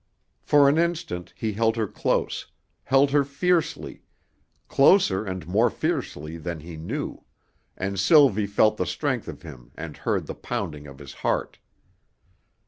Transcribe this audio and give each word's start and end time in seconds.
For 0.41 0.67
an 0.67 0.79
instant 0.79 1.31
he 1.37 1.53
held 1.53 1.75
her 1.75 1.85
close, 1.85 2.47
held 2.85 3.11
her 3.11 3.23
fiercely, 3.23 4.01
closer 4.67 5.23
and 5.23 5.47
more 5.47 5.69
fiercely 5.69 6.37
than 6.37 6.61
he 6.61 6.75
knew, 6.75 7.23
and 7.77 7.99
Sylvie 7.99 8.47
felt 8.47 8.77
the 8.77 8.87
strength 8.87 9.27
of 9.27 9.43
him 9.43 9.69
and 9.75 9.97
heard 9.97 10.25
the 10.25 10.33
pounding 10.33 10.87
of 10.87 10.97
his 10.97 11.13
heart. 11.13 11.59